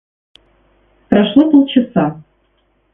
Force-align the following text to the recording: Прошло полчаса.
Прошло 1.09 1.51
полчаса. 1.51 2.23